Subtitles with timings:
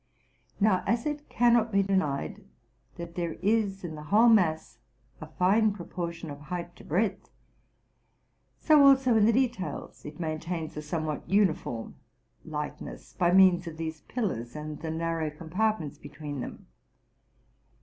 [0.59, 2.43] Now, as it cannot be denied
[2.95, 4.79] that there is in the whole mass
[5.21, 7.29] a fine proportion of height to breadth,
[8.57, 11.97] so also in the details it maintains a somewhat uniform
[12.43, 16.65] lightness by means of these pillars and the narrow compartments between them.